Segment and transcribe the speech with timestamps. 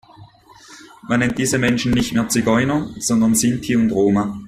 [1.07, 4.35] Man nennt diese Menschen nicht mehr Zigeuner, sondern Sinti und Roma.